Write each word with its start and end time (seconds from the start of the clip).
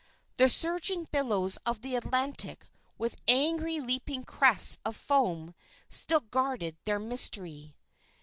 The 0.37 0.49
surging 0.49 1.05
billows 1.11 1.57
of 1.63 1.81
the 1.81 1.95
Atlantic 1.95 2.65
with 2.97 3.17
angry 3.27 3.79
leaping 3.79 4.23
crests 4.23 4.79
of 4.83 4.95
foam, 4.95 5.53
still 5.89 6.21
guarded 6.21 6.75
their 6.85 6.97
mystery. 6.97 7.75